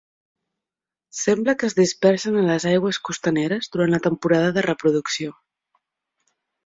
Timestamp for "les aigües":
2.47-3.01